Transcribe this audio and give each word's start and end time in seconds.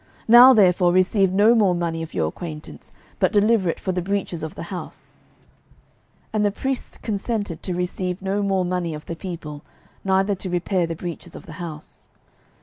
now 0.27 0.51
therefore 0.51 0.91
receive 0.91 1.31
no 1.31 1.53
more 1.53 1.75
money 1.75 2.01
of 2.01 2.11
your 2.15 2.27
acquaintance, 2.27 2.91
but 3.19 3.31
deliver 3.31 3.69
it 3.69 3.79
for 3.79 3.91
the 3.91 4.01
breaches 4.01 4.41
of 4.41 4.55
the 4.55 4.63
house. 4.73 5.19
12:012:008 6.23 6.27
And 6.33 6.45
the 6.45 6.49
priests 6.51 6.97
consented 6.97 7.61
to 7.61 7.75
receive 7.75 8.19
no 8.19 8.41
more 8.41 8.65
money 8.65 8.95
of 8.95 9.05
the 9.05 9.15
people, 9.15 9.61
neither 10.03 10.33
to 10.33 10.49
repair 10.49 10.87
the 10.87 10.95
breaches 10.95 11.35
of 11.35 11.45
the 11.45 11.59
house. 11.61 12.07